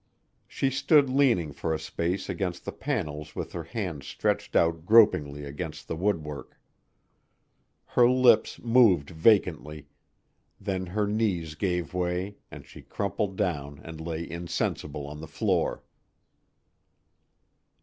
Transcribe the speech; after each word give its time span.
She 0.47 0.71
stood 0.71 1.11
leaning 1.11 1.51
for 1.53 1.75
a 1.75 1.79
space 1.79 2.27
against 2.27 2.65
the 2.65 2.71
panels 2.71 3.35
with 3.35 3.51
her 3.51 3.65
hands 3.65 4.07
stretched 4.07 4.55
out 4.55 4.83
gropingly 4.83 5.43
against 5.43 5.87
the 5.87 5.95
woodwork. 5.95 6.59
Her 7.85 8.09
lips 8.09 8.57
moved 8.59 9.11
vacantly, 9.11 9.89
then 10.59 10.87
her 10.87 11.05
knees 11.05 11.53
gave 11.53 11.93
way 11.93 12.37
and 12.49 12.65
she 12.65 12.81
crumpled 12.81 13.37
down 13.37 13.79
and 13.83 14.01
lay 14.01 14.27
insensible 14.27 15.05
on 15.05 15.21
the 15.21 15.27
floor. 15.27 15.83